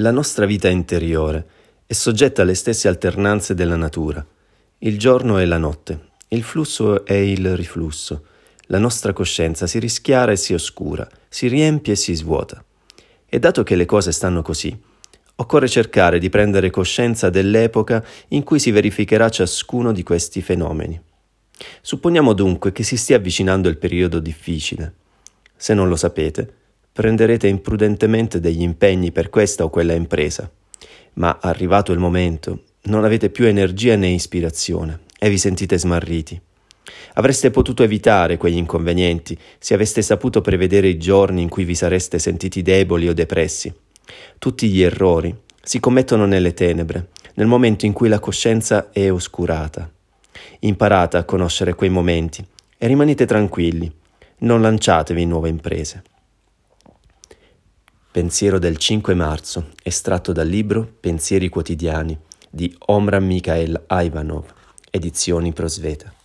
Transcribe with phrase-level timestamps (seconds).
[0.00, 1.44] La nostra vita interiore
[1.84, 4.24] è soggetta alle stesse alternanze della natura.
[4.78, 8.26] Il giorno e la notte, il flusso e il riflusso.
[8.66, 12.64] La nostra coscienza si rischiara e si oscura, si riempie e si svuota.
[13.26, 14.80] E dato che le cose stanno così,
[15.34, 21.02] occorre cercare di prendere coscienza dell'epoca in cui si verificherà ciascuno di questi fenomeni.
[21.80, 24.94] Supponiamo dunque che si stia avvicinando il periodo difficile.
[25.56, 26.57] Se non lo sapete,
[26.98, 30.50] prenderete imprudentemente degli impegni per questa o quella impresa,
[31.12, 36.40] ma arrivato il momento non avete più energia né ispirazione e vi sentite smarriti.
[37.14, 42.18] Avreste potuto evitare quegli inconvenienti se aveste saputo prevedere i giorni in cui vi sareste
[42.18, 43.72] sentiti deboli o depressi.
[44.36, 49.88] Tutti gli errori si commettono nelle tenebre, nel momento in cui la coscienza è oscurata.
[50.60, 52.44] Imparate a conoscere quei momenti
[52.76, 53.88] e rimanete tranquilli,
[54.38, 56.02] non lanciatevi in nuove imprese.
[58.10, 62.18] Pensiero del 5 marzo, estratto dal libro Pensieri quotidiani
[62.48, 64.46] di Omran Mikhail Ivanov,
[64.90, 66.17] edizioni Prosveta.